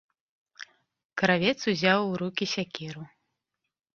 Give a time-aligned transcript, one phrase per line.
[1.21, 3.03] Кравец узяў у рукі сякеру.